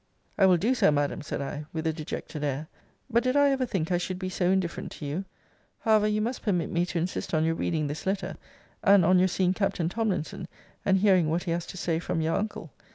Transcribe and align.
I 0.35 0.47
will 0.47 0.57
do 0.57 0.73
so, 0.73 0.89
Madam, 0.89 1.21
said 1.21 1.41
I, 1.43 1.67
with 1.73 1.85
a 1.85 1.93
dejected 1.93 2.43
air. 2.43 2.67
But 3.07 3.21
did 3.23 3.35
I 3.35 3.51
ever 3.51 3.67
think 3.67 3.91
I 3.91 3.99
should 3.99 4.17
be 4.17 4.29
so 4.29 4.49
indifferent 4.49 4.91
to 4.93 5.05
you? 5.05 5.25
However, 5.81 6.07
you 6.07 6.21
must 6.21 6.41
permit 6.41 6.71
me 6.71 6.87
to 6.87 6.97
insist 6.97 7.35
on 7.35 7.45
your 7.45 7.53
reading 7.53 7.85
this 7.85 8.07
letter; 8.07 8.35
and 8.83 9.05
on 9.05 9.19
your 9.19 9.27
seeing 9.27 9.53
Captain 9.53 9.89
Tomlinson, 9.89 10.47
and 10.83 10.97
hearing 10.97 11.29
what 11.29 11.43
he 11.43 11.51
has 11.51 11.67
to 11.67 11.77
say 11.77 11.99
from 11.99 12.19
your 12.19 12.35
uncle. 12.35 12.71